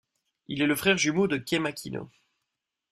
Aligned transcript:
Il 0.47 0.63
est 0.63 0.65
le 0.65 0.75
frère 0.75 0.97
jumeau 0.97 1.27
de 1.27 1.37
Kei 1.37 1.59
Makino. 1.59 2.09